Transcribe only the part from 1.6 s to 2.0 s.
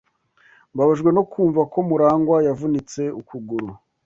ko